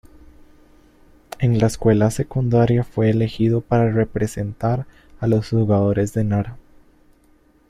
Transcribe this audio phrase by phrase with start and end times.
[1.37, 4.87] En la escuela secundaria fue elegido para representar
[5.19, 6.57] a los jugadores de Nara.